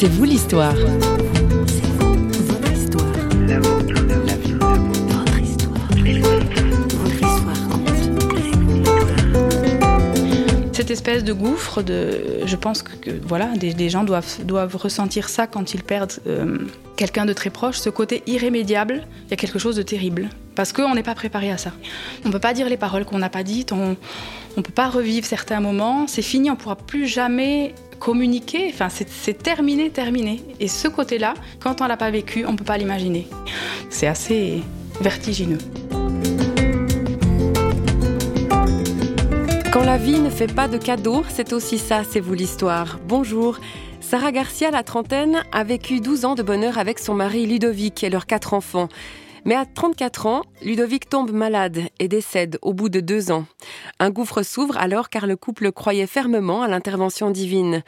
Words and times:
C'est 0.00 0.06
vous 0.06 0.22
l'histoire. 0.22 0.76
Cette 10.72 10.92
espèce 10.92 11.24
de 11.24 11.32
gouffre, 11.32 11.82
de, 11.82 12.46
je 12.46 12.54
pense 12.54 12.82
que, 12.82 13.10
voilà, 13.26 13.46
des, 13.56 13.88
gens 13.88 14.04
doivent, 14.04 14.76
ressentir 14.76 15.28
ça 15.28 15.48
quand 15.48 15.74
ils 15.74 15.82
perdent 15.82 16.12
euh, 16.28 16.58
quelqu'un 16.94 17.26
de 17.26 17.32
très 17.32 17.50
proche, 17.50 17.78
ce 17.78 17.90
côté 17.90 18.22
irrémédiable, 18.28 19.04
il 19.26 19.30
y 19.32 19.34
a 19.34 19.36
quelque 19.36 19.58
chose 19.58 19.74
de 19.74 19.82
terrible. 19.82 20.28
Parce 20.54 20.72
qu'on 20.72 20.94
n'est 20.94 21.02
pas 21.02 21.16
préparé 21.16 21.50
à 21.50 21.58
ça. 21.58 21.72
On 22.24 22.28
ne 22.28 22.32
peut 22.32 22.38
pas 22.38 22.54
dire 22.54 22.68
les 22.68 22.76
paroles 22.76 23.04
qu'on 23.04 23.18
n'a 23.18 23.30
pas 23.30 23.42
dites, 23.42 23.72
on 23.72 23.96
ne 24.56 24.62
peut 24.62 24.72
pas 24.72 24.90
revivre 24.90 25.26
certains 25.26 25.58
moments, 25.58 26.06
c'est 26.06 26.22
fini, 26.22 26.50
on 26.50 26.54
ne 26.54 26.58
pourra 26.58 26.76
plus 26.76 27.08
jamais 27.08 27.74
communiquer, 27.98 28.70
enfin 28.72 28.88
c'est 28.88 29.42
terminé, 29.42 29.90
terminé. 29.90 30.42
Et 30.60 30.68
ce 30.68 30.88
côté-là, 30.88 31.34
quand 31.60 31.80
on 31.80 31.86
l'a 31.86 31.96
pas 31.96 32.10
vécu, 32.10 32.46
on 32.46 32.56
peut 32.56 32.64
pas 32.64 32.78
l'imaginer. 32.78 33.26
C'est 33.90 34.06
assez 34.06 34.62
vertigineux. 35.00 35.58
Quand 39.72 39.84
la 39.84 39.98
vie 39.98 40.18
ne 40.18 40.30
fait 40.30 40.52
pas 40.52 40.66
de 40.66 40.78
cadeaux, 40.78 41.24
c'est 41.28 41.52
aussi 41.52 41.78
ça, 41.78 42.02
c'est 42.08 42.20
vous 42.20 42.34
l'histoire. 42.34 42.98
Bonjour. 43.06 43.58
Sarah 44.00 44.32
Garcia, 44.32 44.70
la 44.70 44.82
trentaine, 44.82 45.42
a 45.52 45.64
vécu 45.64 46.00
12 46.00 46.24
ans 46.24 46.34
de 46.34 46.42
bonheur 46.42 46.78
avec 46.78 46.98
son 46.98 47.14
mari 47.14 47.46
Ludovic 47.46 48.02
et 48.02 48.10
leurs 48.10 48.26
quatre 48.26 48.54
enfants. 48.54 48.88
Mais 49.48 49.54
à 49.54 49.64
34 49.64 50.26
ans, 50.26 50.42
Ludovic 50.60 51.08
tombe 51.08 51.32
malade 51.32 51.84
et 51.98 52.06
décède 52.06 52.58
au 52.60 52.74
bout 52.74 52.90
de 52.90 53.00
deux 53.00 53.30
ans. 53.30 53.46
Un 53.98 54.10
gouffre 54.10 54.42
s'ouvre 54.42 54.76
alors 54.76 55.08
car 55.08 55.26
le 55.26 55.36
couple 55.36 55.72
croyait 55.72 56.06
fermement 56.06 56.60
à 56.60 56.68
l'intervention 56.68 57.30
divine. 57.30 57.82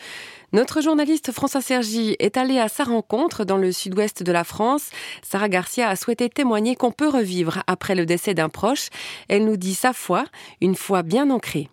Notre 0.55 0.81
journaliste 0.81 1.33
François 1.33 1.61
Sergi 1.61 2.17
est 2.19 2.39
allé 2.39 2.59
à 2.59 2.69
sa 2.69 2.85
rencontre 2.85 3.45
dans 3.45 3.59
le 3.59 3.73
sud-ouest 3.73 4.23
de 4.23 4.33
la 4.33 4.45
France. 4.45 4.89
Sarah 5.21 5.51
Garcia 5.51 5.91
a 5.91 5.97
souhaité 5.97 6.31
témoigner 6.31 6.77
qu'on 6.77 6.93
peut 6.93 7.11
revivre 7.11 7.63
après 7.67 7.95
le 7.95 8.07
décès 8.07 8.33
d'un 8.33 8.49
proche. 8.49 8.89
Elle 9.29 9.45
nous 9.45 9.59
dit 9.59 9.75
sa 9.75 9.93
foi, 9.93 10.25
une 10.63 10.77
foi 10.77 11.03
bien 11.03 11.29
ancrée. 11.29 11.69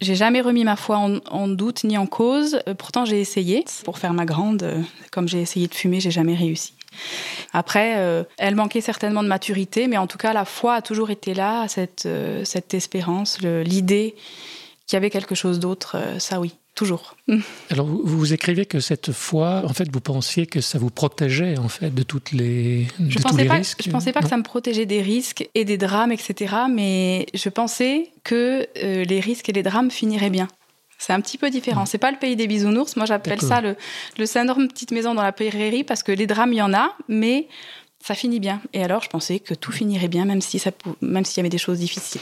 J'ai 0.00 0.16
jamais 0.16 0.40
remis 0.40 0.64
ma 0.64 0.74
foi 0.74 0.96
en, 0.96 1.46
doute 1.46 1.84
ni 1.84 1.96
en 1.98 2.06
cause. 2.06 2.58
Pourtant, 2.78 3.04
j'ai 3.04 3.20
essayé. 3.20 3.64
Pour 3.84 3.98
faire 3.98 4.14
ma 4.14 4.24
grande, 4.24 4.62
euh, 4.62 4.82
comme 5.12 5.28
j'ai 5.28 5.40
essayé 5.40 5.68
de 5.68 5.74
fumer, 5.74 6.00
j'ai 6.00 6.10
jamais 6.10 6.34
réussi. 6.34 6.72
Après, 7.52 7.94
euh, 7.98 8.24
elle 8.38 8.54
manquait 8.54 8.80
certainement 8.80 9.22
de 9.22 9.28
maturité, 9.28 9.88
mais 9.88 9.96
en 9.96 10.06
tout 10.06 10.18
cas, 10.18 10.32
la 10.32 10.44
foi 10.44 10.74
a 10.74 10.82
toujours 10.82 11.10
été 11.10 11.34
là, 11.34 11.66
cette, 11.68 12.08
cette 12.44 12.74
espérance, 12.74 13.40
l'idée 13.40 14.14
qu'il 14.86 14.96
y 14.96 14.98
avait 14.98 15.10
quelque 15.10 15.34
chose 15.34 15.60
d'autre, 15.60 15.96
ça 16.18 16.40
oui 16.40 16.54
toujours. 16.74 17.16
Alors, 17.70 17.86
vous, 17.86 18.00
vous, 18.04 18.32
écrivez 18.32 18.66
que 18.66 18.80
cette 18.80 19.12
foi, 19.12 19.62
en 19.64 19.72
fait, 19.74 19.90
vous 19.92 20.00
pensiez 20.00 20.46
que 20.46 20.60
ça 20.60 20.78
vous 20.78 20.90
protégeait, 20.90 21.58
en 21.58 21.68
fait, 21.68 21.94
de 21.94 22.02
toutes 22.02 22.32
les, 22.32 22.86
je 23.06 23.18
tous 23.18 23.36
les 23.36 23.44
pas, 23.44 23.54
risques. 23.54 23.82
Je 23.84 23.90
pensais 23.90 24.12
pas 24.12 24.22
que 24.22 24.28
ça 24.28 24.36
me 24.36 24.42
protégeait 24.42 24.86
des 24.86 25.02
risques 25.02 25.48
et 25.54 25.64
des 25.64 25.76
drames, 25.76 26.12
etc. 26.12 26.54
Mais 26.70 27.26
je 27.34 27.48
pensais 27.48 28.10
que 28.24 28.66
euh, 28.82 29.04
les 29.04 29.20
risques 29.20 29.48
et 29.48 29.52
les 29.52 29.62
drames 29.62 29.90
finiraient 29.90 30.30
bien. 30.30 30.48
C'est 31.00 31.14
un 31.14 31.20
petit 31.22 31.38
peu 31.38 31.48
différent. 31.48 31.86
C'est 31.86 31.98
pas 31.98 32.10
le 32.10 32.18
pays 32.18 32.36
des 32.36 32.46
bisounours. 32.46 32.94
Moi, 32.96 33.06
j'appelle 33.06 33.40
ça 33.40 33.62
le, 33.62 33.74
le 34.18 34.26
syndrome 34.26 34.68
petite 34.68 34.90
maison 34.90 35.14
dans 35.14 35.22
la 35.22 35.32
prairie 35.32 35.82
parce 35.82 36.02
que 36.02 36.12
les 36.12 36.26
drames, 36.26 36.52
il 36.52 36.56
y 36.56 36.62
en 36.62 36.74
a, 36.74 36.94
mais 37.08 37.48
ça 38.04 38.14
finit 38.14 38.38
bien. 38.38 38.60
Et 38.74 38.84
alors, 38.84 39.02
je 39.02 39.08
pensais 39.08 39.40
que 39.40 39.54
tout 39.54 39.72
finirait 39.72 40.08
bien, 40.08 40.26
même 40.26 40.42
si 40.42 40.58
ça, 40.58 40.72
même 41.00 41.24
s'il 41.24 41.38
y 41.38 41.40
avait 41.40 41.48
des 41.48 41.58
choses 41.58 41.78
difficiles. 41.78 42.20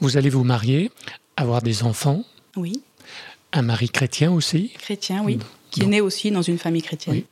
Vous 0.00 0.16
allez 0.16 0.28
vous 0.28 0.42
marier, 0.42 0.90
avoir 1.36 1.62
des 1.62 1.84
enfants. 1.84 2.24
Oui. 2.56 2.82
Un 3.52 3.62
mari 3.62 3.88
chrétien 3.88 4.32
aussi 4.32 4.72
Chrétien, 4.78 5.22
oui. 5.24 5.38
Qui 5.70 5.82
est 5.82 5.86
né 5.86 6.00
aussi 6.00 6.32
dans 6.32 6.42
une 6.42 6.58
famille 6.58 6.82
chrétienne. 6.82 7.14
Oui. 7.14 7.26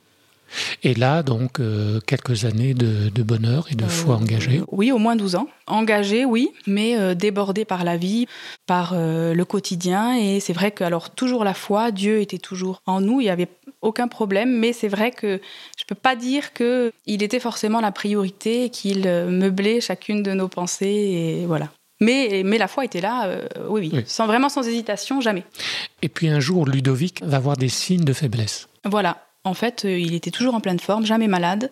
Et 0.83 0.95
là, 0.95 1.23
donc, 1.23 1.61
euh, 1.61 2.01
quelques 2.07 2.45
années 2.45 2.75
de, 2.75 3.23
bonheur 3.23 3.67
et 3.71 3.75
de 3.75 3.85
euh, 3.85 3.89
foi 3.89 4.17
engagée. 4.17 4.63
Oui, 4.71 4.93
au 4.93 4.99
moins 4.99 5.17
12 5.17 5.37
ans. 5.37 5.49
Engagé, 5.67 6.25
oui, 6.25 6.51
mais 6.67 6.97
euh, 6.97 7.15
débordé 7.15 7.65
par 7.65 7.85
la 7.85 7.97
vie, 7.97 8.27
par 8.67 8.95
le 8.95 9.45
quotidien. 9.45 10.17
Et 10.17 10.41
c'est 10.41 10.53
vrai 10.53 10.71
que, 10.71 10.85
alors, 10.85 11.11
toujours 11.11 11.45
la 11.45 11.55
foi, 11.55 11.91
Dieu 11.91 12.21
était 12.21 12.39
toujours 12.39 12.83
en 12.87 13.01
nous, 13.01 13.21
il 13.21 13.25
n'y 13.25 13.31
avait 13.31 13.49
aucun 13.83 14.09
problème, 14.09 14.59
mais 14.59 14.73
c'est 14.73 14.89
vrai 14.89 15.11
que 15.11 15.41
je 15.77 15.85
ne 15.85 15.87
peux 15.87 15.95
pas 15.95 16.17
dire 16.17 16.53
qu'il 16.53 17.23
était 17.23 17.41
forcément 17.41 17.81
la 17.81 17.93
priorité, 17.93 18.71
qu'il 18.71 19.03
meublait 19.03 19.81
chacune 19.81 20.23
de 20.23 20.33
nos 20.33 20.49
pensées, 20.49 21.41
et 21.43 21.47
voilà. 21.47 21.69
Mais, 22.01 22.43
mais 22.45 22.59
la 22.59 22.69
foi 22.69 22.85
était 22.85 23.01
là, 23.01 23.27
euh, 23.27 23.49
oui, 23.69 23.91
oui, 23.93 24.05
Sans, 24.07 24.27
vraiment 24.27 24.49
sans 24.49 24.67
hésitation, 24.67 25.21
jamais. 25.21 25.45
Et 26.03 26.09
puis 26.09 26.29
un 26.29 26.39
jour, 26.39 26.67
Ludovic 26.67 27.23
va 27.25 27.39
avoir 27.39 27.57
des 27.57 27.69
signes 27.69 28.05
de 28.05 28.13
faiblesse. 28.13 28.69
Voilà. 28.85 29.19
En 29.45 29.55
fait, 29.55 29.85
euh, 29.85 29.99
il 29.99 30.15
était 30.15 30.31
toujours 30.31 30.55
en 30.55 30.61
pleine 30.61 30.81
forme, 30.81 31.07
jamais 31.07 31.29
malade. 31.29 31.71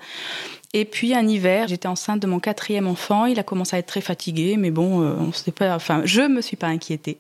Et 0.73 0.85
puis 0.85 1.15
un 1.15 1.27
hiver, 1.27 1.69
j'étais 1.69 1.89
enceinte 1.89 2.21
de 2.21 2.27
mon 2.27 2.39
quatrième 2.39 2.87
enfant. 2.87 3.25
Il 3.25 3.39
a 3.39 3.43
commencé 3.43 3.77
à 3.77 3.79
être 3.79 3.87
très 3.87 4.01
fatigué, 4.01 4.57
mais 4.59 4.71
bon, 4.71 5.03
euh, 5.03 5.15
on 5.19 5.51
pas. 5.53 5.75
Enfin, 5.75 6.03
je 6.05 6.21
me 6.23 6.43
suis 6.43 6.57
pas 6.57 6.67
inquiétée. 6.67 7.19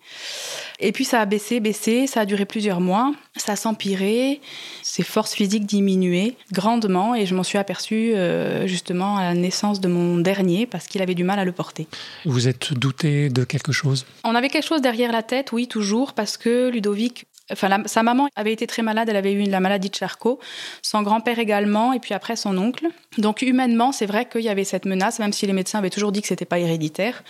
Et 0.78 0.92
puis 0.92 1.04
ça 1.04 1.20
a 1.20 1.24
baissé, 1.24 1.60
baissé. 1.60 2.06
Ça 2.06 2.20
a 2.20 2.26
duré 2.26 2.44
plusieurs 2.44 2.80
mois. 2.80 3.14
Ça 3.36 3.56
s'empirait. 3.56 4.40
Ses 4.82 5.02
forces 5.02 5.32
physiques 5.32 5.64
diminuaient 5.64 6.36
grandement, 6.52 7.14
et 7.14 7.24
je 7.24 7.34
m'en 7.34 7.42
suis 7.42 7.58
aperçue 7.58 8.14
euh, 8.14 8.66
justement 8.66 9.16
à 9.16 9.22
la 9.22 9.34
naissance 9.34 9.80
de 9.80 9.88
mon 9.88 10.18
dernier 10.18 10.66
parce 10.66 10.86
qu'il 10.86 11.00
avait 11.00 11.14
du 11.14 11.24
mal 11.24 11.38
à 11.38 11.44
le 11.44 11.52
porter. 11.52 11.86
Vous 12.24 12.48
êtes 12.48 12.74
douté 12.74 13.30
de 13.30 13.44
quelque 13.44 13.72
chose? 13.72 14.04
On 14.24 14.34
avait 14.34 14.48
quelque 14.48 14.66
chose 14.66 14.82
derrière 14.82 15.12
la 15.12 15.22
tête, 15.22 15.52
oui, 15.52 15.66
toujours, 15.66 16.12
parce 16.12 16.36
que 16.36 16.68
Ludovic 16.68 17.26
Enfin, 17.52 17.82
sa 17.86 18.02
maman 18.02 18.28
avait 18.34 18.52
été 18.52 18.66
très 18.66 18.82
malade, 18.82 19.08
elle 19.08 19.16
avait 19.16 19.32
eu 19.32 19.44
la 19.44 19.60
maladie 19.60 19.88
de 19.88 19.94
Charcot, 19.94 20.40
son 20.82 21.02
grand-père 21.02 21.38
également, 21.38 21.92
et 21.92 22.00
puis 22.00 22.12
après 22.12 22.34
son 22.34 22.58
oncle. 22.58 22.86
Donc 23.18 23.42
humainement, 23.42 23.92
c'est 23.92 24.06
vrai 24.06 24.28
qu'il 24.28 24.42
y 24.42 24.48
avait 24.48 24.64
cette 24.64 24.84
menace, 24.84 25.20
même 25.20 25.32
si 25.32 25.46
les 25.46 25.52
médecins 25.52 25.78
avaient 25.78 25.90
toujours 25.90 26.10
dit 26.10 26.22
que 26.22 26.28
c'était 26.28 26.44
pas 26.44 26.58
héréditaire. 26.58 27.22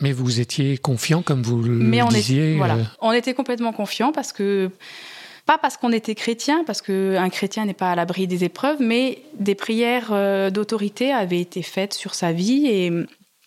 Mais 0.00 0.12
vous 0.12 0.40
étiez 0.40 0.78
confiant, 0.78 1.20
comme 1.20 1.42
vous 1.42 1.62
le 1.62 1.70
Mais 1.70 2.00
on 2.00 2.08
disiez. 2.08 2.56
voilà, 2.56 2.76
euh, 2.76 2.84
on 3.00 3.12
était 3.12 3.34
complètement 3.34 3.72
confiant 3.72 4.10
parce 4.10 4.32
que 4.32 4.70
pas 5.44 5.58
parce 5.58 5.76
qu'on 5.76 5.92
était 5.92 6.14
chrétien, 6.14 6.62
parce 6.66 6.82
qu'un 6.82 7.28
chrétien 7.30 7.64
n'est 7.64 7.74
pas 7.74 7.90
à 7.90 7.94
l'abri 7.94 8.26
des 8.26 8.44
épreuves, 8.44 8.78
mais 8.80 9.22
des 9.38 9.54
prières 9.54 10.10
euh, 10.12 10.50
d'autorité 10.50 11.12
avaient 11.12 11.40
été 11.40 11.62
faites 11.62 11.94
sur 11.94 12.14
sa 12.14 12.32
vie 12.32 12.66
et 12.66 12.92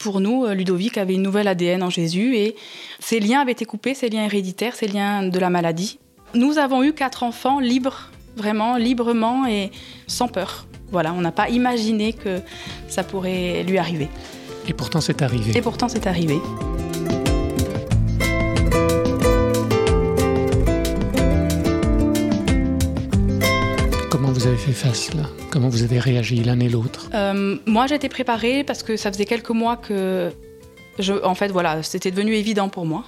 pour 0.01 0.19
nous, 0.19 0.45
euh, 0.45 0.53
Ludovic 0.53 0.97
avait 0.97 1.13
une 1.13 1.21
nouvelle 1.21 1.47
ADN 1.47 1.83
en 1.83 1.89
Jésus 1.89 2.35
et 2.35 2.55
ses 2.99 3.19
liens 3.19 3.41
avaient 3.41 3.51
été 3.51 3.65
coupés, 3.65 3.93
ses 3.93 4.09
liens 4.09 4.25
héréditaires, 4.25 4.75
ses 4.75 4.87
liens 4.87 5.23
de 5.23 5.39
la 5.39 5.49
maladie. 5.49 5.99
Nous 6.33 6.57
avons 6.57 6.81
eu 6.81 6.93
quatre 6.93 7.23
enfants 7.23 7.59
libres, 7.59 8.09
vraiment 8.37 8.77
librement 8.77 9.45
et 9.47 9.69
sans 10.07 10.29
peur. 10.29 10.65
Voilà, 10.89 11.13
on 11.13 11.19
n'a 11.19 11.33
pas 11.33 11.49
imaginé 11.49 12.13
que 12.13 12.39
ça 12.87 13.03
pourrait 13.03 13.63
lui 13.63 13.77
arriver. 13.77 14.07
Et 14.65 14.73
pourtant 14.73 15.01
c'est 15.01 15.21
arrivé. 15.21 15.57
Et 15.57 15.61
pourtant 15.61 15.89
c'est 15.89 16.07
arrivé. 16.07 16.39
Comment 24.09 24.31
vous 24.31 24.47
avez 24.47 24.55
fait 24.55 24.71
face 24.71 25.13
là? 25.13 25.23
Comment 25.49 25.67
vous 25.67 25.83
avez 25.83 25.99
réagi 25.99 26.43
l'un 26.43 26.61
et 26.61 26.69
l'autre? 26.69 27.09
Euh, 27.13 27.57
Moi 27.65 27.87
j'étais 27.87 28.09
préparée 28.09 28.63
parce 28.63 28.83
que 28.83 28.95
ça 28.95 29.11
faisait 29.11 29.25
quelques 29.25 29.49
mois 29.49 29.75
que 29.75 30.31
je, 30.97 31.13
en 31.25 31.35
fait 31.35 31.49
voilà, 31.49 31.83
c'était 31.83 32.11
devenu 32.11 32.35
évident 32.35 32.69
pour 32.69 32.85
moi. 32.85 33.03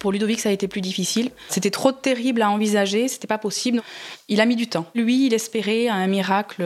Pour 0.00 0.10
Ludovic, 0.10 0.40
ça 0.40 0.48
a 0.48 0.52
été 0.52 0.66
plus 0.66 0.80
difficile. 0.80 1.30
C'était 1.48 1.70
trop 1.70 1.92
terrible 1.92 2.42
à 2.42 2.50
envisager, 2.50 3.06
c'était 3.06 3.28
pas 3.28 3.38
possible. 3.38 3.80
Il 4.28 4.40
a 4.40 4.46
mis 4.46 4.56
du 4.56 4.66
temps. 4.66 4.86
Lui, 4.96 5.26
il 5.26 5.34
espérait 5.34 5.86
un 5.88 6.06
miracle. 6.08 6.64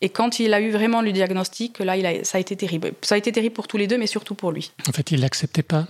Et 0.00 0.08
quand 0.08 0.40
il 0.40 0.52
a 0.54 0.60
eu 0.60 0.70
vraiment 0.70 1.02
le 1.02 1.12
diagnostic, 1.12 1.78
là, 1.78 1.96
il 1.96 2.06
a, 2.06 2.24
ça 2.24 2.38
a 2.38 2.40
été 2.40 2.56
terrible. 2.56 2.92
Ça 3.02 3.14
a 3.14 3.18
été 3.18 3.30
terrible 3.30 3.54
pour 3.54 3.68
tous 3.68 3.76
les 3.76 3.86
deux, 3.86 3.98
mais 3.98 4.08
surtout 4.08 4.34
pour 4.34 4.50
lui. 4.50 4.72
En 4.88 4.92
fait, 4.92 5.12
il 5.12 5.20
l'acceptait 5.20 5.62
pas. 5.62 5.86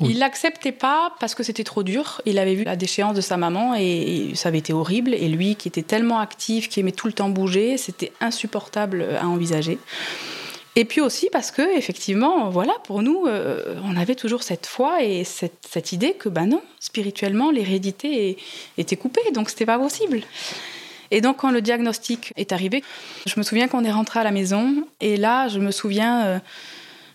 Il 0.00 0.18
l'acceptait 0.18 0.72
pas 0.72 1.12
parce 1.20 1.34
que 1.34 1.42
c'était 1.42 1.62
trop 1.62 1.82
dur. 1.84 2.20
Il 2.26 2.38
avait 2.38 2.54
vu 2.54 2.64
la 2.64 2.74
déchéance 2.74 3.14
de 3.14 3.20
sa 3.20 3.36
maman 3.36 3.74
et 3.76 4.32
ça 4.34 4.48
avait 4.48 4.58
été 4.58 4.72
horrible. 4.72 5.14
Et 5.14 5.28
lui, 5.28 5.54
qui 5.54 5.68
était 5.68 5.82
tellement 5.82 6.18
actif, 6.18 6.68
qui 6.68 6.80
aimait 6.80 6.92
tout 6.92 7.06
le 7.06 7.12
temps 7.12 7.28
bouger, 7.28 7.76
c'était 7.76 8.12
insupportable 8.20 9.06
à 9.20 9.28
envisager. 9.28 9.78
Et 10.76 10.84
puis 10.84 11.00
aussi 11.00 11.28
parce 11.30 11.50
que, 11.50 11.76
effectivement, 11.76 12.50
voilà, 12.50 12.72
pour 12.84 13.02
nous, 13.02 13.26
euh, 13.26 13.76
on 13.84 13.96
avait 13.96 14.16
toujours 14.16 14.42
cette 14.42 14.66
foi 14.66 15.02
et 15.04 15.22
cette, 15.24 15.92
idée 15.92 16.14
que, 16.14 16.28
ben 16.28 16.46
non, 16.46 16.62
spirituellement, 16.80 17.50
l'hérédité 17.50 18.36
était 18.76 18.96
coupée, 18.96 19.30
donc 19.32 19.50
c'était 19.50 19.66
pas 19.66 19.78
possible. 19.78 20.22
Et 21.12 21.20
donc, 21.20 21.36
quand 21.36 21.52
le 21.52 21.60
diagnostic 21.60 22.32
est 22.36 22.50
arrivé, 22.50 22.82
je 23.26 23.34
me 23.36 23.44
souviens 23.44 23.68
qu'on 23.68 23.84
est 23.84 23.92
rentré 23.92 24.18
à 24.18 24.24
la 24.24 24.32
maison, 24.32 24.84
et 25.00 25.16
là, 25.16 25.46
je 25.46 25.60
me 25.60 25.70
souviens, 25.70 26.24
euh, 26.24 26.38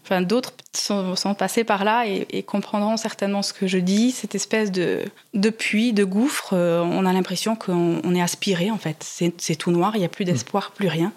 enfin, 0.05 0.21
d'autres 0.21 0.53
sont, 0.73 1.33
passés 1.37 1.65
par 1.65 1.83
là 1.83 2.05
et, 2.07 2.43
comprendront 2.43 2.95
certainement 2.95 3.41
ce 3.41 3.51
que 3.51 3.67
je 3.67 3.77
dis, 3.77 4.11
cette 4.11 4.35
espèce 4.35 4.71
de, 4.71 5.01
de 5.33 5.49
puits, 5.49 5.91
de 5.91 6.05
gouffre, 6.05 6.53
euh, 6.53 6.81
on 6.81 7.05
a 7.05 7.11
l'impression 7.11 7.57
qu'on 7.57 8.15
est 8.15 8.21
aspiré, 8.21 8.71
en 8.71 8.77
fait. 8.77 9.03
C'est 9.03 9.55
tout 9.55 9.71
noir, 9.71 9.91
il 9.95 9.99
n'y 9.99 10.05
a 10.05 10.09
plus 10.09 10.23
d'espoir, 10.23 10.71
plus 10.71 10.87
rien. 10.87 11.11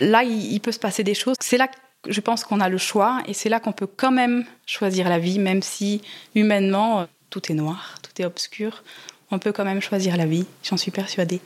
Là, 0.00 0.22
il, 0.24 0.60
peut 0.60 0.72
se 0.72 0.78
passer 0.78 1.04
des 1.04 1.14
choses. 1.14 1.36
C'est 1.40 1.58
là 1.58 1.68
que 1.68 1.76
je 2.08 2.20
pense 2.20 2.44
qu'on 2.44 2.60
a 2.60 2.68
le 2.68 2.78
choix 2.78 3.22
et 3.26 3.34
c'est 3.34 3.48
là 3.48 3.60
qu'on 3.60 3.72
peut 3.72 3.86
quand 3.86 4.10
même 4.10 4.44
choisir 4.66 5.08
la 5.08 5.18
vie, 5.18 5.38
même 5.38 5.62
si 5.62 6.02
humainement, 6.34 7.00
euh, 7.00 7.04
tout 7.30 7.50
est 7.50 7.54
noir, 7.54 7.96
tout 8.02 8.22
est 8.22 8.24
obscur. 8.24 8.82
on 9.30 9.38
peut 9.38 9.52
quand 9.52 9.64
même 9.64 9.80
choisir 9.80 10.16
la 10.16 10.26
vie, 10.26 10.46
j'en 10.62 10.76
suis 10.76 10.90
persuadée. 10.90 11.40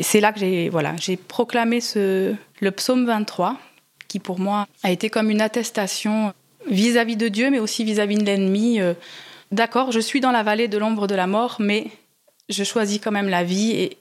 C'est 0.00 0.20
là 0.20 0.32
que 0.32 0.40
j'ai 0.40 0.68
voilà, 0.68 0.94
j'ai 0.96 1.16
proclamé 1.16 1.80
le 1.94 2.70
psaume 2.70 3.06
23, 3.06 3.58
qui 4.08 4.18
pour 4.18 4.38
moi 4.38 4.66
a 4.82 4.90
été 4.90 5.10
comme 5.10 5.30
une 5.30 5.40
attestation 5.40 6.32
vis-à-vis 6.68 7.16
de 7.16 7.28
Dieu, 7.28 7.50
mais 7.50 7.58
aussi 7.58 7.84
vis-à-vis 7.84 8.16
de 8.16 8.24
l'ennemi. 8.24 8.80
Euh, 8.80 8.94
d'accord, 9.52 9.92
je 9.92 10.00
suis 10.00 10.20
dans 10.20 10.32
la 10.32 10.42
vallée 10.42 10.68
de 10.68 10.78
l'ombre 10.78 11.06
de 11.06 11.14
la 11.14 11.26
mort, 11.26 11.56
mais 11.60 11.86
je 12.48 12.64
choisis 12.64 13.00
quand 13.00 13.12
même 13.12 13.28
la 13.28 13.44
vie 13.44 13.72
et, 13.72 13.96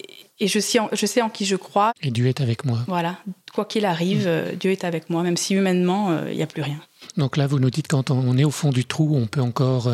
je, 0.48 0.60
sais 0.60 0.80
en, 0.80 0.90
je 0.92 1.06
sais 1.06 1.22
en 1.22 1.30
qui 1.30 1.46
je 1.46 1.56
crois. 1.56 1.94
Et 2.02 2.12
Dieu 2.12 2.28
est 2.28 2.42
avec 2.42 2.66
moi. 2.66 2.80
Voilà, 2.88 3.18
quoi 3.54 3.66
qu'il 3.66 3.86
arrive, 3.86 4.24
euh, 4.26 4.54
Dieu 4.54 4.72
est 4.72 4.84
avec 4.84 5.10
moi, 5.10 5.24
même 5.24 5.38
si 5.38 5.54
humainement, 5.54 6.12
euh, 6.12 6.30
il 6.32 6.38
n'y 6.38 6.44
a 6.44 6.48
plus 6.48 6.62
rien. 6.62 6.80
Donc 7.18 7.38
là, 7.38 7.48
vous 7.48 7.60
nous 7.60 7.70
dites 7.70 7.88
quand 7.88 8.12
on 8.12 8.38
est 8.38 8.44
au 8.44 8.52
fond 8.52 8.70
du 8.70 8.86
trou, 8.86 9.16
on 9.16 9.28
peut 9.28 9.42
encore 9.42 9.90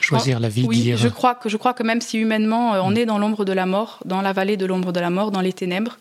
choisir 0.00 0.40
la 0.40 0.48
vie. 0.48 0.64
Oui, 0.66 0.92
je 0.96 1.08
crois 1.08 1.34
que 1.34 1.48
je 1.48 1.56
crois 1.56 1.74
que 1.74 1.82
même 1.82 2.00
si 2.00 2.18
humainement 2.18 2.72
on 2.72 2.90
mm. 2.90 2.96
est 2.98 3.06
dans 3.06 3.18
l'ombre 3.18 3.44
de 3.44 3.52
la 3.52 3.66
mort, 3.66 4.00
dans 4.04 4.22
la 4.22 4.32
vallée 4.32 4.56
de 4.56 4.66
l'ombre 4.66 4.92
de 4.92 5.00
la 5.00 5.10
mort, 5.10 5.30
dans 5.30 5.40
les 5.40 5.52
ténèbres, 5.52 5.98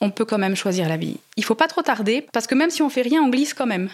on 0.00 0.10
peut 0.10 0.24
quand 0.24 0.38
même 0.38 0.56
choisir 0.56 0.88
la 0.88 0.96
vie. 0.96 1.16
Il 1.36 1.44
faut 1.44 1.54
pas 1.54 1.68
trop 1.68 1.82
tarder 1.82 2.26
parce 2.32 2.46
que 2.46 2.54
même 2.54 2.70
si 2.70 2.82
on 2.82 2.90
fait 2.90 3.02
rien, 3.02 3.22
on 3.22 3.28
glisse 3.28 3.54
quand 3.54 3.66
même. 3.66 3.88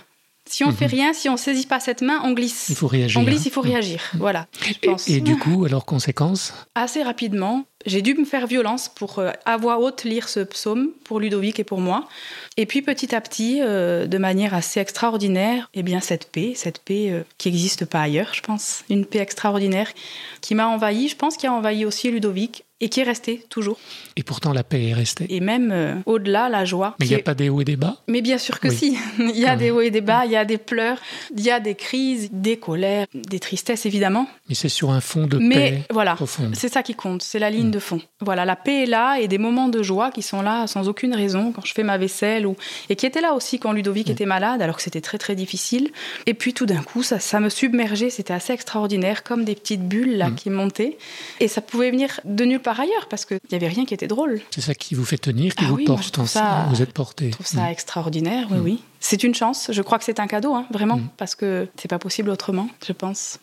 Si 0.49 0.65
on 0.65 0.69
ne 0.69 0.73
fait 0.73 0.87
mhm. 0.87 0.93
rien, 0.93 1.13
si 1.13 1.29
on 1.29 1.37
saisit 1.37 1.67
pas 1.67 1.81
cette 1.81 2.03
main, 2.03 2.21
on 2.25 2.33
glisse. 2.33 2.67
Il 2.71 2.75
faut 2.75 2.87
réagir. 2.87 3.21
On 3.21 3.25
glisse, 3.25 3.45
il 3.45 3.53
faut 3.53 3.61
réagir. 3.61 4.01
Mhm. 4.15 4.21
Voilà, 4.21 4.47
je 4.61 4.89
pense. 4.89 5.09
Et, 5.09 5.21
du 5.21 5.37
coup, 5.37 5.65
alors 5.65 5.85
conséquence 5.85 6.55
Assez 6.75 7.03
rapidement, 7.03 7.65
j'ai 7.87 8.03
dû 8.03 8.15
me 8.15 8.25
faire 8.25 8.47
violence 8.47 8.89
pour 8.89 9.19
euh, 9.19 9.31
à 9.45 9.57
voix 9.57 9.79
haute 9.79 10.05
lire 10.05 10.29
ce 10.29 10.41
psaume 10.41 10.91
pour 11.05 11.21
Ludovic 11.21 11.61
et 11.61 11.65
pour 11.65 11.81
moi. 11.81 12.09
Et 12.57 12.67
puis 12.67 12.83
petit 12.83 13.15
à 13.15 13.21
petit, 13.21 13.61
euh, 13.63 14.07
de 14.07 14.19
manière 14.19 14.55
assez 14.55 14.81
extraordinaire, 14.81 15.71
eh 15.75 15.83
bien 15.83 16.01
cette 16.01 16.31
paix, 16.31 16.53
cette 16.55 16.81
paix 16.81 17.11
euh, 17.11 17.23
qui 17.37 17.51
n'existe 17.51 17.85
pas 17.85 18.01
ailleurs, 18.01 18.35
je 18.35 18.41
pense, 18.41 18.85
une 18.91 19.07
paix 19.07 19.19
extraordinaire 19.19 19.93
qui 20.41 20.55
m'a 20.55 20.69
envahi, 20.69 21.09
je 21.09 21.17
pense, 21.17 21.37
qui 21.37 21.47
a 21.47 21.53
envahi 21.53 21.85
aussi 21.85 22.11
Ludovic 22.11 22.65
et 22.81 22.89
qui 22.89 23.01
est 23.01 23.05
resté 23.05 23.45
toujours. 23.49 23.79
Et 24.17 24.23
pourtant, 24.23 24.53
la 24.53 24.63
paix 24.63 24.89
est 24.89 24.95
restée. 24.95 25.27
Et 25.35 25.41
même 25.41 25.71
euh, 25.73 25.95
au-delà, 26.07 26.49
la 26.49 26.65
joie. 26.65 26.95
Mais 27.01 27.07
il 27.07 27.09
n'y 27.09 27.17
a 27.17 27.21
pas 27.21 27.35
des 27.35 27.49
hauts 27.49 27.61
et 27.61 27.65
des 27.65 27.77
bas 27.77 27.97
Mais 28.07 28.23
bien 28.23 28.39
sûr 28.39 28.61
que 28.61 28.71
si. 28.71 28.97
il 29.19 29.39
y 29.39 29.47
a 29.47 29.57
des 29.57 29.71
hauts 29.71 29.81
et 29.81 29.91
des 29.91 30.01
bas, 30.01 30.27
il 30.27 30.33
y 30.33 30.37
a 30.37 30.45
des 30.45 30.59
pleurs, 30.59 30.99
il 31.37 31.43
y 31.43 31.51
a 31.51 31.59
des 31.59 31.75
crises, 31.75 32.31
des 32.33 32.57
colères, 32.57 33.07
des 33.15 33.41
tristesses, 33.41 33.85
évidemment. 33.85 34.29
Mais 34.49 34.55
c'est 34.55 34.69
sur 34.69 34.91
un 34.91 35.01
fond 35.01 35.27
de 35.27 35.39
Mais 35.39 35.55
paix 35.55 35.85
voilà, 35.91 36.17
c'est 36.53 36.69
ça 36.69 36.83
qui 36.83 36.95
compte, 36.95 37.23
c'est 37.23 37.39
la 37.39 37.51
ligne 37.51 37.69
mm. 37.69 37.73
de 37.73 37.79
fond. 37.79 38.01
Voilà, 38.21 38.45
la 38.45 38.57
paix 38.57 38.85
est 38.85 38.87
là 38.87 39.19
et 39.19 39.27
des 39.27 39.39
moments 39.39 39.69
de 39.69 39.83
joie 39.83 40.11
qui 40.11 40.23
sont 40.23 40.43
là 40.43 40.67
sans 40.67 40.89
aucune 40.89 41.15
raison, 41.15 41.53
quand 41.53 41.65
je 41.65 41.73
fais 41.73 41.83
ma 41.83 41.99
vaisselle, 41.99 42.47
ou... 42.47 42.57
et 42.89 42.97
qui 42.97 43.07
étaient 43.07 43.21
là 43.21 43.35
aussi 43.35 43.59
quand 43.59 43.73
Ludovic 43.73 44.09
mm. 44.09 44.13
était 44.13 44.27
malade, 44.27 44.63
alors 44.63 44.77
que 44.77 44.83
c'était 44.83 45.01
très 45.01 45.19
très 45.19 45.35
difficile. 45.35 45.91
Et 46.27 46.35
puis 46.35 46.55
tout 46.55 46.67
d'un 46.67 46.83
coup, 46.83 47.03
ça, 47.03 47.19
ça 47.19 47.41
me 47.41 47.49
submergeait, 47.49 48.11
c'était 48.11 48.35
assez 48.35 48.53
extraordinaire, 48.53 49.25
comme 49.25 49.45
des 49.45 49.57
petites 49.57 49.87
bulles 49.87 50.17
là, 50.17 50.31
mm. 50.31 50.35
qui 50.37 50.51
montaient. 50.51 50.97
Et 51.41 51.49
ça 51.49 51.61
pouvait 51.61 51.91
venir 51.91 52.21
de 52.25 52.45
nulle 52.45 52.61
part 52.61 52.68
ailleurs, 52.77 53.09
parce 53.09 53.25
qu'il 53.25 53.41
n'y 53.51 53.57
avait 53.57 53.69
rien 53.69 53.85
qui 53.85 53.95
était 53.95 54.07
drôle. 54.07 54.41
C'est 54.51 54.61
ça 54.61 54.75
qui 54.75 54.95
vous 54.95 55.05
fait 55.05 55.19
tenir, 55.19 55.55
qui 55.55 55.65
ah 55.65 55.69
vous 55.69 55.85
porte. 55.85 56.25
Ça, 56.27 56.67
vous 56.71 56.83
êtes 56.83 56.93
porté. 56.93 57.27
Je 57.27 57.33
trouve 57.33 57.47
ça 57.47 57.63
mm. 57.63 57.73
extraordinaire, 57.73 58.49
oui, 58.51 58.59
mm. 58.59 58.63
oui. 58.63 58.83
C'est 59.01 59.23
une 59.23 59.35
chance. 59.35 59.71
Je 59.73 59.83
crois 59.83 59.99
que 59.99 60.05
c'est 60.05 60.21
un 60.21 60.27
cadeau, 60.27 60.55
hein, 60.55 60.67
vraiment, 60.71 60.97
mm. 60.97 61.09
parce 61.17 61.35
que 61.35 61.69
c'est 61.81 61.89
pas 61.89 61.99
possible 61.99 62.31
autrement, 62.31 62.69
je 62.87 62.93
pense. 62.93 63.39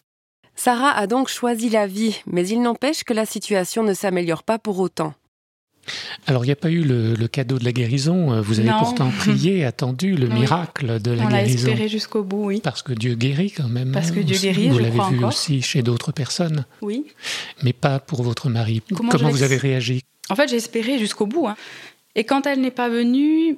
Sarah 0.56 0.92
a 0.92 1.08
donc 1.08 1.28
choisi 1.28 1.70
la 1.70 1.86
vie, 1.88 2.22
mais 2.26 2.48
il 2.48 2.62
n'empêche 2.62 3.04
que 3.04 3.14
la 3.14 3.26
situation 3.26 3.84
ne 3.84 3.94
s'améliore 3.94 4.44
pas 4.44 4.58
pour 4.58 4.80
autant. 4.80 5.14
Alors, 6.28 6.44
il 6.44 6.48
n'y 6.48 6.54
a 6.54 6.58
pas 6.58 6.70
eu 6.70 6.84
le, 6.84 7.28
cadeau 7.28 7.60
de 7.60 7.66
la 7.66 7.72
guérison. 7.72 8.42
Vous 8.42 8.60
avez 8.60 8.72
pourtant 8.80 9.10
prié, 9.20 9.66
attendu 9.66 10.16
le 10.16 10.28
miracle 10.28 11.02
de 11.02 11.12
la 11.12 11.26
guérison. 11.26 11.28
On 11.28 11.30
l'a 11.30 11.44
espéré 11.44 11.88
jusqu'au 11.90 12.24
bout, 12.24 12.46
oui. 12.46 12.62
Parce 12.64 12.82
que 12.82 12.94
Dieu 12.94 13.16
guérit 13.16 13.52
quand 13.52 13.68
même. 13.68 13.92
Parce 13.92 14.12
que 14.12 14.20
Dieu 14.20 14.38
guérit, 14.38 14.70
Vous 14.70 14.80
l'avez 14.80 15.00
vu 15.12 15.24
aussi 15.24 15.62
chez 15.62 15.82
d'autres 15.82 16.12
personnes. 16.12 16.66
Oui. 16.82 17.06
Mais 17.64 17.74
pas 17.74 18.00
pour 18.00 18.24
votre 18.24 18.50
mari. 18.50 18.82
Comment, 18.94 19.10
Comment 19.10 19.30
vous 19.30 19.44
avez 19.44 19.58
réagi? 19.58 20.02
En 20.30 20.36
fait, 20.36 20.50
j'ai 20.50 20.58
espéré 20.58 20.98
jusqu'au 20.98 21.28
bout. 21.28 21.48
Hein. 21.48 21.56
Et 22.16 22.24
quand 22.24 22.48
elle 22.48 22.62
n'est 22.62 22.72
pas 22.72 22.90
venue, 22.90 23.58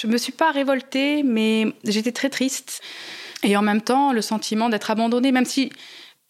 je 0.00 0.06
me 0.06 0.16
suis 0.16 0.32
pas 0.32 0.52
révoltée, 0.52 1.22
mais 1.22 1.66
j'étais 1.84 2.12
très 2.12 2.30
triste. 2.30 2.80
Et 3.42 3.56
en 3.56 3.62
même 3.62 3.82
temps, 3.82 4.12
le 4.12 4.22
sentiment 4.22 4.68
d'être 4.68 4.90
abandonnée, 4.90 5.32
même 5.32 5.44
si 5.44 5.70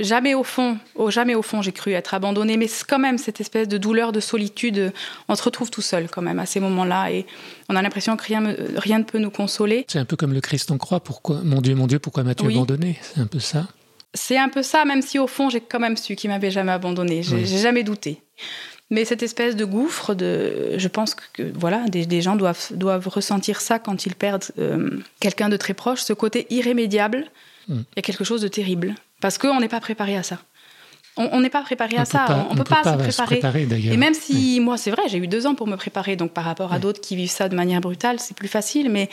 jamais 0.01 0.35
au 0.35 0.45
fond, 0.45 0.79
oh, 0.95 1.11
jamais 1.11 1.35
au 1.35 1.43
fond, 1.43 1.63
j'ai 1.63 1.73
cru 1.73 1.93
être 1.93 2.15
abandonnée, 2.15 2.57
mais 2.57 2.69
quand 2.87 2.99
même 2.99 3.19
cette 3.19 3.41
espèce 3.41 3.69
de 3.69 3.79
douleur, 3.79 4.13
de 4.13 4.21
solitude, 4.21 4.93
on 5.29 5.35
se 5.35 5.43
retrouve 5.43 5.71
tout 5.71 5.83
seul 5.83 6.09
quand 6.09 6.23
même 6.23 6.39
à 6.39 6.47
ces 6.47 6.61
moments-là, 6.61 7.11
et 7.11 7.27
on 7.69 7.77
a 7.77 7.83
l'impression 7.83 8.17
que 8.17 8.25
rien, 8.25 8.55
rien 8.77 8.99
ne 8.99 9.05
peut 9.05 9.19
nous 9.19 9.31
consoler. 9.31 9.85
C'est 9.89 9.99
un 9.99 10.05
peu 10.05 10.17
comme 10.17 10.33
le 10.33 10.41
Christ 10.41 10.71
en 10.71 10.79
croix. 10.79 11.01
Pourquoi, 11.01 11.41
mon 11.43 11.61
Dieu, 11.61 11.75
mon 11.75 11.87
Dieu, 11.87 11.99
pourquoi 11.99 12.23
m'as-tu 12.23 12.47
abandonné 12.47 12.99
C'est 13.03 13.21
un 13.21 13.27
peu 13.27 13.41
ça. 13.41 13.67
C'est 14.15 14.39
un 14.39 14.49
peu 14.49 14.63
ça, 14.63 14.85
même 14.85 15.03
si 15.03 15.19
au 15.19 15.27
fond, 15.27 15.51
j'ai 15.51 15.61
quand 15.61 15.81
même 15.81 15.97
su 15.97 16.17
qu'il 16.17 16.31
m'avait 16.31 16.51
jamais 16.51 16.73
abandonné. 16.73 17.23
J'ai 17.23 17.45
jamais 17.45 17.83
douté. 17.83 18.23
Mais 18.91 19.05
cette 19.05 19.23
espèce 19.23 19.55
de 19.55 19.67
gouffre, 19.67 20.15
de, 20.15 20.79
je 20.79 20.89
pense 20.89 21.15
que 21.15 21.43
voilà, 21.55 21.85
des, 21.89 22.23
gens 22.23 22.37
doivent, 22.37 22.69
doivent 22.71 23.07
ressentir 23.07 23.61
ça 23.61 23.79
quand 23.79 24.07
ils 24.07 24.15
perdent 24.15 24.47
euh, 24.59 25.03
quelqu'un 25.21 25.51
de 25.51 25.59
très 25.59 25.75
proche, 25.75 26.01
ce 26.01 26.15
côté 26.15 26.47
irrémédiable. 26.49 27.27
Hmm. 27.69 27.81
Il 27.81 27.97
y 27.97 27.99
a 27.99 28.03
quelque 28.03 28.25
chose 28.25 28.41
de 28.41 28.49
terrible. 28.49 28.95
Parce 29.21 29.39
qu'on 29.39 29.61
n'est 29.61 29.69
pas 29.69 29.81
préparé 29.81 30.17
à 30.17 30.23
ça. 30.23 30.39
On 31.17 31.41
n'est 31.41 31.51
pas 31.51 31.63
préparé 31.63 31.97
à 31.97 32.05
ça. 32.05 32.47
on 32.51 32.55
ne 32.55 32.59
peut, 32.59 32.65
pas, 32.65 32.85
se 32.85 33.23
préparer. 33.23 33.67
et 33.91 33.97
même 33.97 34.15
si, 34.15 34.61
moi, 34.61 34.77
c'est 34.77 34.93
vrai, 34.93 35.03
j'ai 35.09 35.19
eu 35.19 35.27
deux 35.27 35.47
ans 35.47 35.57
pour 35.57 35.67
me 35.67 35.77
préparer, 35.77 36.15
donc 36.15 36.31
par 36.31 36.45
rapport 36.45 36.73
à 36.73 36.79
d'autres 36.79 37.01
qui 37.01 37.17
vivent 37.17 37.31
ça 37.31 37.49
de 37.49 37.57
manière 37.57 37.81
brutale, 37.81 38.21
c'est 38.21 38.37
plus 38.37 38.47
facile, 38.47 38.89
mais 38.89 39.09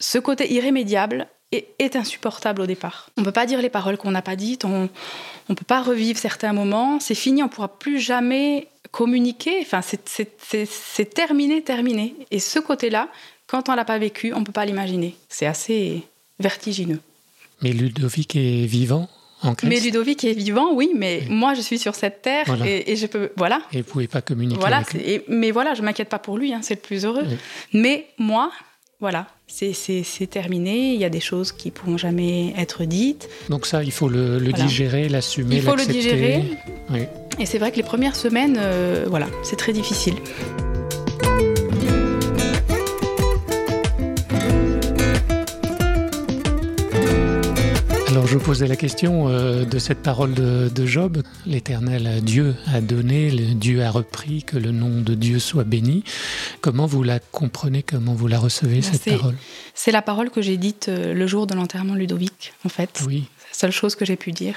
ce 0.00 0.18
côté 0.18 0.50
irrémédiable 0.50 1.26
est, 1.52 1.68
est 1.78 1.94
insupportable 1.94 2.62
au 2.62 2.66
départ. 2.66 3.10
On 3.18 3.20
ne 3.20 3.26
peut 3.26 3.32
pas 3.32 3.44
dire 3.44 3.60
les 3.60 3.68
paroles 3.68 3.98
qu'on 3.98 4.12
n'a 4.12 4.22
pas 4.22 4.34
dites, 4.34 4.64
on 4.64 4.88
ne 5.50 5.54
peut 5.54 5.66
pas 5.66 5.82
revivre 5.82 6.18
certains 6.18 6.54
moments, 6.54 7.00
c'est 7.00 7.14
fini, 7.14 7.42
on 7.42 7.46
ne 7.46 7.50
pourra 7.50 7.68
plus 7.68 8.00
jamais 8.00 8.68
communiquer, 8.90 9.58
enfin, 9.60 9.80
c'est 9.82 11.14
terminé, 11.14 11.62
terminé. 11.62 12.14
Et 12.30 12.38
ce 12.38 12.58
côté-là, 12.60 13.08
quand 13.46 13.68
on 13.68 13.74
l'a 13.74 13.84
pas 13.84 13.98
vécu, 13.98 14.32
on 14.32 14.40
ne 14.40 14.44
peut 14.44 14.52
pas 14.52 14.64
l'imaginer. 14.64 15.16
C'est 15.28 15.46
assez 15.46 16.02
vertigineux. 16.40 17.00
Mais 17.60 17.72
Ludovic 17.72 18.34
est 18.36 18.64
vivant? 18.64 19.08
Mais 19.64 19.80
Ludovic 19.80 20.24
est 20.24 20.32
vivant, 20.32 20.72
oui, 20.72 20.90
mais 20.94 21.22
moi 21.28 21.54
je 21.54 21.60
suis 21.60 21.78
sur 21.78 21.94
cette 21.94 22.22
terre 22.22 22.46
et, 22.64 22.96
je 22.96 23.06
peux. 23.06 23.30
Voilà. 23.36 23.62
Et 23.72 23.78
vous 23.78 23.84
pouvez 23.84 24.08
pas 24.08 24.22
communiquer. 24.22 24.60
Voilà, 24.60 24.78
avec 24.78 24.92
lui. 24.94 25.20
mais 25.28 25.50
voilà, 25.50 25.74
je 25.74 25.82
m'inquiète 25.82 26.08
pas 26.08 26.18
pour 26.18 26.38
lui, 26.38 26.52
hein, 26.52 26.60
c'est 26.62 26.74
le 26.74 26.80
plus 26.80 27.04
heureux. 27.04 27.24
Mais 27.72 28.06
moi, 28.18 28.50
voilà, 29.00 29.26
c'est 29.48 30.30
terminé. 30.30 30.94
Il 30.94 31.00
y 31.00 31.04
a 31.04 31.10
des 31.10 31.20
choses 31.20 31.50
qui 31.50 31.70
pourront 31.72 31.98
jamais 31.98 32.54
être 32.56 32.84
dites. 32.84 33.28
Donc 33.48 33.66
ça, 33.66 33.82
il 33.82 33.92
faut 33.92 34.08
le, 34.08 34.38
digérer, 34.52 35.08
l'assumer, 35.08 35.56
Il 35.56 35.62
faut 35.62 35.74
le 35.74 35.86
digérer. 35.86 36.44
Et 37.38 37.46
c'est 37.46 37.58
vrai 37.58 37.72
que 37.72 37.76
les 37.76 37.82
premières 37.82 38.16
semaines, 38.16 38.56
euh, 38.58 39.06
voilà, 39.08 39.26
c'est 39.42 39.56
très 39.56 39.72
difficile. 39.72 40.14
Je 48.32 48.38
posais 48.38 48.66
la 48.66 48.76
question 48.76 49.28
euh, 49.28 49.66
de 49.66 49.78
cette 49.78 49.98
parole 49.98 50.32
de, 50.32 50.86
Job. 50.86 51.22
L'Éternel 51.44 52.22
Dieu 52.24 52.54
a 52.72 52.80
donné, 52.80 53.30
le 53.30 53.52
Dieu 53.52 53.82
a 53.82 53.90
repris, 53.90 54.42
que 54.42 54.56
le 54.56 54.70
nom 54.70 55.02
de 55.02 55.14
Dieu 55.14 55.38
soit 55.38 55.64
béni. 55.64 56.02
Comment 56.62 56.86
vous 56.86 57.02
la 57.02 57.18
comprenez, 57.18 57.82
comment 57.82 58.14
vous 58.14 58.28
la 58.28 58.38
recevez, 58.38 58.80
bah, 58.80 58.88
cette 58.90 59.18
parole? 59.18 59.36
C'est 59.74 59.92
la 59.92 60.00
parole 60.00 60.30
que 60.30 60.40
j'ai 60.40 60.56
dite 60.56 60.88
euh, 60.88 61.12
le 61.12 61.26
jour 61.26 61.46
de 61.46 61.54
l'enterrement 61.54 61.94
Ludovic, 61.94 62.54
en 62.64 62.70
fait. 62.70 63.02
Oui. 63.06 63.24
C'est 63.36 63.50
la 63.50 63.58
seule 63.60 63.78
chose 63.78 63.96
que 63.96 64.06
j'ai 64.06 64.16
pu 64.16 64.32
dire. 64.32 64.54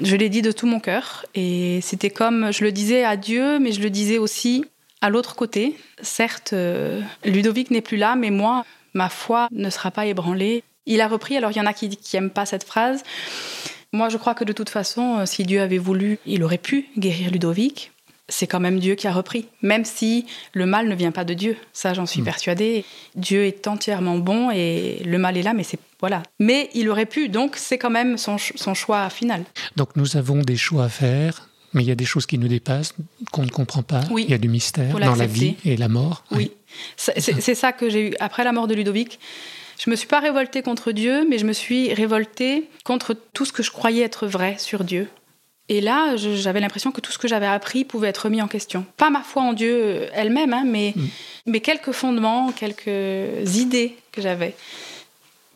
Je 0.00 0.14
l'ai 0.14 0.28
dit 0.28 0.42
de 0.42 0.52
tout 0.52 0.68
mon 0.68 0.78
cœur 0.78 1.26
et 1.34 1.80
c'était 1.82 2.10
comme, 2.10 2.52
je 2.52 2.62
le 2.62 2.70
disais 2.70 3.04
à 3.04 3.16
Dieu, 3.16 3.58
mais 3.58 3.72
je 3.72 3.80
le 3.80 3.90
disais 3.90 4.18
aussi 4.18 4.64
à 5.00 5.10
l'autre 5.10 5.34
côté. 5.34 5.76
Certes, 6.00 6.52
euh, 6.52 7.00
Ludovic 7.24 7.72
n'est 7.72 7.80
plus 7.80 7.96
là, 7.96 8.14
mais 8.14 8.30
moi, 8.30 8.64
ma 8.94 9.08
foi 9.08 9.48
ne 9.50 9.68
sera 9.68 9.90
pas 9.90 10.06
ébranlée 10.06 10.62
il 10.86 11.00
a 11.00 11.08
repris, 11.08 11.36
alors 11.36 11.50
il 11.50 11.56
y 11.56 11.60
en 11.60 11.66
a 11.66 11.72
qui 11.72 11.98
n'aiment 12.14 12.30
pas 12.30 12.46
cette 12.46 12.64
phrase. 12.64 13.02
Moi, 13.92 14.08
je 14.08 14.16
crois 14.16 14.34
que 14.34 14.44
de 14.44 14.52
toute 14.52 14.70
façon, 14.70 15.18
euh, 15.18 15.26
si 15.26 15.42
Dieu 15.42 15.60
avait 15.60 15.78
voulu, 15.78 16.18
il 16.24 16.44
aurait 16.44 16.58
pu 16.58 16.86
guérir 16.96 17.30
Ludovic. 17.30 17.92
C'est 18.28 18.46
quand 18.46 18.60
même 18.60 18.78
Dieu 18.78 18.94
qui 18.94 19.08
a 19.08 19.12
repris, 19.12 19.48
même 19.60 19.84
si 19.84 20.26
le 20.52 20.64
mal 20.64 20.86
ne 20.86 20.94
vient 20.94 21.10
pas 21.10 21.24
de 21.24 21.34
Dieu. 21.34 21.56
Ça, 21.72 21.94
j'en 21.94 22.06
suis 22.06 22.20
mm. 22.20 22.24
persuadée. 22.24 22.84
Dieu 23.16 23.44
est 23.44 23.66
entièrement 23.66 24.18
bon 24.18 24.52
et 24.52 25.02
le 25.04 25.18
mal 25.18 25.36
est 25.36 25.42
là, 25.42 25.52
mais 25.52 25.64
c'est 25.64 25.80
voilà. 25.98 26.22
Mais 26.38 26.70
il 26.72 26.88
aurait 26.88 27.06
pu, 27.06 27.28
donc 27.28 27.56
c'est 27.56 27.76
quand 27.76 27.90
même 27.90 28.16
son, 28.16 28.38
choix 28.38 29.10
final. 29.10 29.42
Donc 29.76 29.96
nous 29.96 30.16
avons 30.16 30.42
des 30.42 30.56
choix 30.56 30.84
à 30.84 30.88
faire, 30.88 31.48
mais 31.74 31.82
il 31.82 31.88
y 31.88 31.90
a 31.90 31.96
des 31.96 32.04
choses 32.04 32.24
qui 32.24 32.38
nous 32.38 32.46
dépassent, 32.46 32.94
qu'on 33.32 33.42
ne 33.42 33.50
comprend 33.50 33.82
pas. 33.82 34.02
Oui. 34.12 34.24
Il 34.28 34.30
y 34.30 34.34
a 34.34 34.38
du 34.38 34.48
mystère 34.48 34.96
dans 34.96 35.16
la 35.16 35.26
vie 35.26 35.56
et 35.64 35.76
la 35.76 35.88
mort. 35.88 36.24
Oui, 36.30 36.52
c'est 36.96 37.54
ça 37.56 37.72
que 37.72 37.90
j'ai 37.90 38.10
eu 38.10 38.14
après 38.20 38.44
la 38.44 38.52
mort 38.52 38.68
de 38.68 38.74
Ludovic. 38.74 39.18
Je 39.82 39.88
me 39.88 39.96
suis 39.96 40.06
pas 40.06 40.20
révoltée 40.20 40.60
contre 40.60 40.92
Dieu, 40.92 41.26
mais 41.26 41.38
je 41.38 41.46
me 41.46 41.54
suis 41.54 41.94
révoltée 41.94 42.68
contre 42.84 43.14
tout 43.14 43.46
ce 43.46 43.52
que 43.52 43.62
je 43.62 43.70
croyais 43.70 44.04
être 44.04 44.26
vrai 44.26 44.56
sur 44.58 44.84
Dieu. 44.84 45.08
Et 45.70 45.80
là, 45.80 46.16
j'avais 46.16 46.60
l'impression 46.60 46.92
que 46.92 47.00
tout 47.00 47.12
ce 47.12 47.18
que 47.18 47.28
j'avais 47.28 47.46
appris 47.46 47.84
pouvait 47.84 48.08
être 48.08 48.24
remis 48.24 48.42
en 48.42 48.48
question. 48.48 48.84
Pas 48.98 49.08
ma 49.08 49.22
foi 49.22 49.42
en 49.42 49.52
Dieu 49.54 49.72
euh, 49.72 50.06
elle-même, 50.12 50.52
hein, 50.52 50.64
mais, 50.66 50.92
mm. 50.94 51.06
mais 51.46 51.60
quelques 51.60 51.92
fondements, 51.92 52.52
quelques 52.52 53.56
idées 53.56 53.96
que 54.12 54.20
j'avais. 54.20 54.54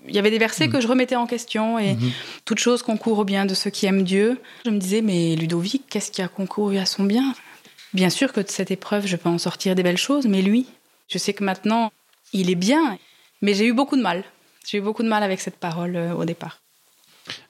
Il 0.08 0.14
y 0.14 0.18
avait 0.18 0.30
des 0.30 0.38
versets 0.38 0.68
que 0.68 0.80
je 0.80 0.86
remettais 0.86 1.16
en 1.16 1.26
question 1.26 1.78
et 1.78 1.94
mhm. 1.94 2.10
toute 2.44 2.58
chose 2.58 2.82
concourt 2.82 3.18
au 3.20 3.24
bien 3.24 3.46
de 3.46 3.54
ceux 3.54 3.70
qui 3.70 3.86
aiment 3.86 4.02
Dieu. 4.02 4.38
Je 4.66 4.70
me 4.70 4.78
disais, 4.78 5.00
mais 5.00 5.34
Ludovic, 5.34 5.84
qu'est-ce 5.88 6.10
qui 6.10 6.20
a 6.20 6.28
concouru 6.28 6.76
à 6.76 6.84
son 6.84 7.04
bien? 7.04 7.34
Bien 7.94 8.10
sûr 8.10 8.34
que 8.34 8.40
de 8.40 8.50
cette 8.50 8.70
épreuve, 8.70 9.06
je 9.06 9.16
peux 9.16 9.30
en 9.30 9.38
sortir 9.38 9.74
des 9.74 9.82
belles 9.82 9.96
choses, 9.96 10.26
mais 10.26 10.42
lui, 10.42 10.66
je 11.08 11.16
sais 11.16 11.32
que 11.32 11.42
maintenant, 11.42 11.90
il 12.34 12.50
est 12.50 12.54
bien, 12.54 12.98
mais 13.42 13.54
j'ai 13.54 13.66
eu 13.66 13.72
beaucoup 13.72 13.96
de 13.96 14.02
mal. 14.02 14.24
J'ai 14.66 14.78
eu 14.78 14.80
beaucoup 14.80 15.02
de 15.02 15.08
mal 15.08 15.22
avec 15.22 15.40
cette 15.40 15.56
parole 15.56 15.96
euh, 15.96 16.14
au 16.14 16.24
départ. 16.24 16.60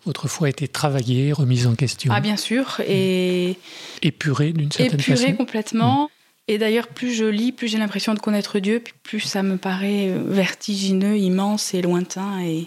Votre 0.04 0.28
foi 0.28 0.46
a 0.46 0.50
été 0.50 0.68
travaillée, 0.68 1.32
remise 1.32 1.66
en 1.66 1.74
question. 1.74 2.12
Ah, 2.14 2.20
bien 2.20 2.36
sûr. 2.36 2.80
Et. 2.86 3.56
Épurée 4.02 4.52
d'une 4.52 4.70
certaine 4.70 5.00
façon. 5.00 5.22
Épurée 5.22 5.36
complètement. 5.36 6.10
Et 6.46 6.58
d'ailleurs, 6.58 6.88
plus 6.88 7.14
je 7.14 7.24
lis, 7.24 7.52
plus 7.52 7.68
j'ai 7.68 7.78
l'impression 7.78 8.12
de 8.12 8.18
connaître 8.18 8.58
Dieu, 8.58 8.82
plus 9.02 9.20
ça 9.20 9.42
me 9.42 9.56
paraît 9.56 10.10
euh, 10.10 10.22
vertigineux, 10.26 11.16
immense 11.16 11.72
et 11.72 11.80
lointain 11.80 12.40
et 12.42 12.66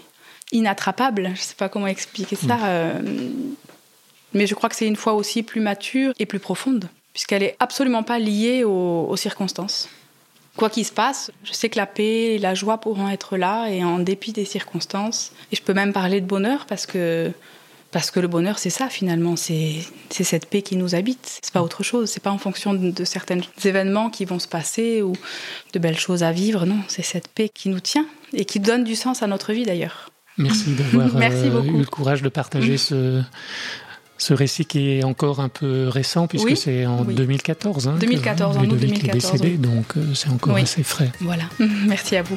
inattrapable. 0.50 1.26
Je 1.26 1.30
ne 1.30 1.36
sais 1.36 1.54
pas 1.54 1.68
comment 1.68 1.86
expliquer 1.86 2.34
ça. 2.36 2.56
Mm. 2.56 2.60
Euh, 2.64 3.00
mais 4.34 4.46
je 4.46 4.54
crois 4.54 4.68
que 4.68 4.76
c'est 4.76 4.86
une 4.86 4.96
foi 4.96 5.14
aussi 5.14 5.42
plus 5.42 5.60
mature 5.60 6.12
et 6.18 6.26
plus 6.26 6.40
profonde, 6.40 6.88
puisqu'elle 7.12 7.42
est 7.42 7.56
absolument 7.60 8.02
pas 8.02 8.18
liée 8.18 8.64
aux, 8.64 9.16
circonstances. 9.16 9.88
Quoi 10.58 10.70
qu'il 10.70 10.84
se 10.84 10.92
passe, 10.92 11.30
je 11.44 11.52
sais 11.52 11.68
que 11.68 11.76
la 11.76 11.86
paix 11.86 12.34
et 12.34 12.38
la 12.38 12.52
joie 12.54 12.78
pourront 12.78 13.08
être 13.08 13.36
là, 13.36 13.68
et 13.68 13.84
en 13.84 14.00
dépit 14.00 14.32
des 14.32 14.44
circonstances. 14.44 15.30
Et 15.52 15.56
je 15.56 15.62
peux 15.62 15.72
même 15.72 15.92
parler 15.92 16.20
de 16.20 16.26
bonheur 16.26 16.66
parce 16.66 16.84
que 16.84 17.30
parce 17.90 18.10
que 18.10 18.20
le 18.20 18.28
bonheur, 18.28 18.58
c'est 18.58 18.68
ça 18.68 18.88
finalement, 18.88 19.36
c'est 19.36 19.80
cette 20.10 20.46
paix 20.46 20.62
qui 20.62 20.76
nous 20.76 20.96
habite. 20.96 21.38
C'est 21.42 21.52
pas 21.52 21.62
autre 21.62 21.84
chose. 21.84 22.10
C'est 22.10 22.22
pas 22.22 22.32
en 22.32 22.38
fonction 22.38 22.74
de, 22.74 23.04
certains 23.04 23.38
événements 23.64 24.10
qui 24.10 24.24
vont 24.24 24.40
se 24.40 24.48
passer 24.48 25.00
ou 25.00 25.12
de 25.72 25.78
belles 25.78 25.98
choses 25.98 26.22
à 26.24 26.32
vivre. 26.32 26.66
Non, 26.66 26.80
c'est 26.88 27.02
cette 27.02 27.28
paix 27.28 27.48
qui 27.48 27.68
nous 27.68 27.80
tient 27.80 28.06
et 28.34 28.44
qui 28.44 28.60
donne 28.60 28.84
du 28.84 28.96
sens 28.96 29.22
à 29.22 29.26
notre 29.26 29.52
vie 29.52 29.64
d'ailleurs. 29.64 30.10
Merci 30.36 30.74
d'avoir 30.74 31.06
euh, 31.16 31.62
eu 31.62 31.78
le 31.78 31.86
courage 31.86 32.20
de 32.20 32.28
partager 32.28 32.76
ce, 32.78 33.22
ce 34.18 34.34
récit 34.34 34.66
qui 34.66 34.90
est 34.90 35.04
encore 35.04 35.40
un 35.40 35.48
peu 35.48 35.88
récent 35.88 36.26
puisque 36.26 36.56
c'est 36.56 36.86
en 36.86 37.04
2014. 37.04 37.88
Hein, 37.88 37.96
2014, 38.00 38.58
en 38.58 38.64
août 38.64 38.76
2014. 38.76 39.08
Est 39.08 39.12
décédé, 39.12 39.56
donc 39.56 39.96
euh, 39.96 40.14
c'est 40.14 40.28
encore 40.28 40.56
assez 40.56 40.82
frais. 40.82 41.10
Voilà. 41.20 41.44
Merci 41.86 42.16
à 42.16 42.22
vous. 42.22 42.36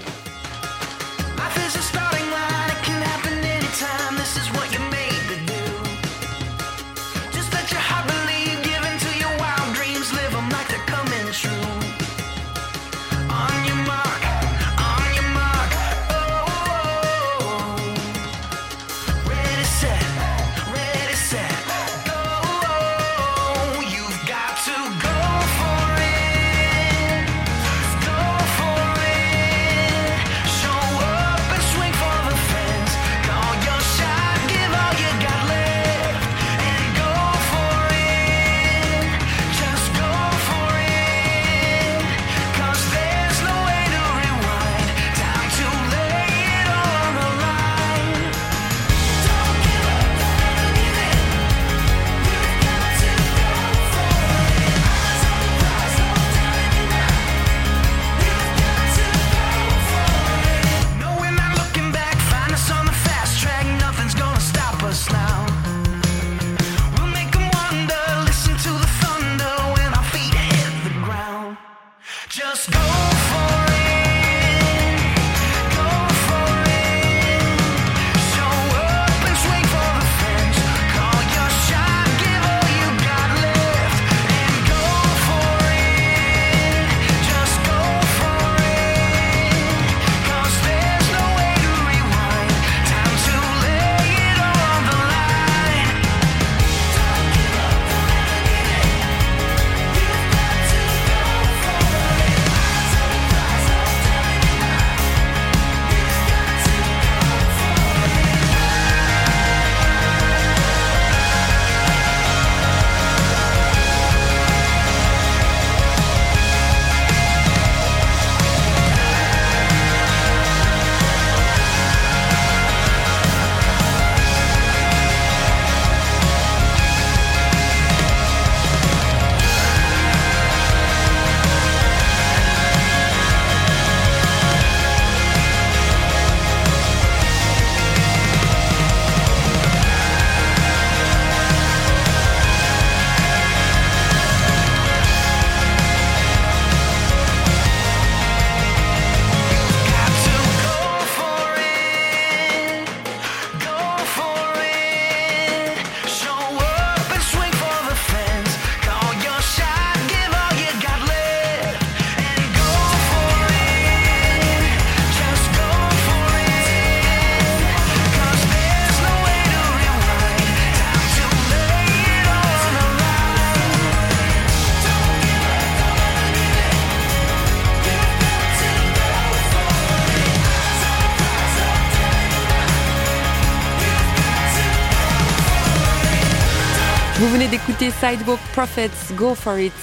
D'écouter 187.48 187.92
Sidewalk 187.92 188.40
Prophets, 188.51 189.13
Go 189.16 189.36
For 189.36 189.60
It. 189.60 189.74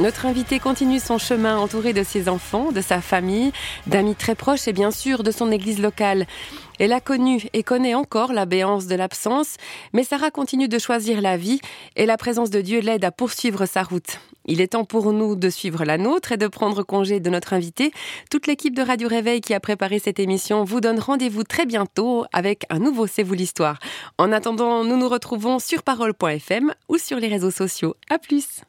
Notre 0.00 0.24
invité 0.24 0.58
continue 0.58 0.98
son 0.98 1.18
chemin 1.18 1.58
entouré 1.58 1.92
de 1.92 2.02
ses 2.02 2.30
enfants, 2.30 2.72
de 2.72 2.80
sa 2.80 3.02
famille, 3.02 3.52
d'amis 3.86 4.14
très 4.14 4.34
proches 4.34 4.66
et 4.66 4.72
bien 4.72 4.90
sûr 4.90 5.22
de 5.22 5.30
son 5.30 5.52
église 5.52 5.78
locale. 5.78 6.26
Elle 6.78 6.94
a 6.94 7.02
connu 7.02 7.42
et 7.52 7.62
connaît 7.62 7.94
encore 7.94 8.32
la 8.32 8.46
béance 8.46 8.86
de 8.86 8.94
l'absence, 8.94 9.56
mais 9.92 10.02
Sarah 10.02 10.30
continue 10.30 10.68
de 10.68 10.78
choisir 10.78 11.20
la 11.20 11.36
vie 11.36 11.60
et 11.96 12.06
la 12.06 12.16
présence 12.16 12.48
de 12.48 12.62
Dieu 12.62 12.80
l'aide 12.80 13.04
à 13.04 13.10
poursuivre 13.10 13.66
sa 13.66 13.82
route. 13.82 14.20
Il 14.46 14.62
est 14.62 14.68
temps 14.68 14.86
pour 14.86 15.12
nous 15.12 15.36
de 15.36 15.50
suivre 15.50 15.84
la 15.84 15.98
nôtre 15.98 16.32
et 16.32 16.38
de 16.38 16.48
prendre 16.48 16.82
congé 16.82 17.20
de 17.20 17.28
notre 17.28 17.52
invité. 17.52 17.92
Toute 18.30 18.46
l'équipe 18.46 18.74
de 18.74 18.82
Radio 18.82 19.06
Réveil 19.06 19.42
qui 19.42 19.52
a 19.52 19.60
préparé 19.60 19.98
cette 19.98 20.18
émission 20.18 20.64
vous 20.64 20.80
donne 20.80 20.98
rendez-vous 20.98 21.44
très 21.44 21.66
bientôt 21.66 22.24
avec 22.32 22.64
un 22.70 22.78
nouveau 22.78 23.06
C'est 23.06 23.22
vous 23.22 23.34
l'histoire. 23.34 23.78
En 24.16 24.32
attendant, 24.32 24.82
nous 24.82 24.96
nous 24.96 25.10
retrouvons 25.10 25.58
sur 25.58 25.82
parole.fm 25.82 26.72
ou 26.88 26.96
sur 26.96 27.18
les 27.18 27.28
réseaux 27.28 27.50
sociaux. 27.50 27.96
À 28.08 28.18
plus! 28.18 28.62